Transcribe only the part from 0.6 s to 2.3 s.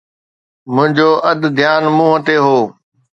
منهنجو اڌ ڌيان منهن